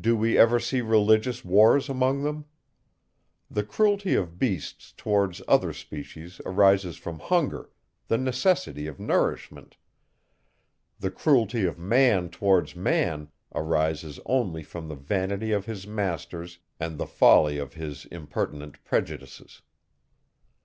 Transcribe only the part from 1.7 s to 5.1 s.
among them? The cruelty of beasts